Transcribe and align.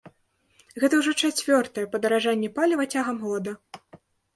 Гэта 0.83 0.93
ўжо 1.01 1.11
чацвёртае 1.21 1.85
падаражанне 1.95 2.53
паліва 2.59 2.93
цягам 2.93 3.17
года. 3.31 3.51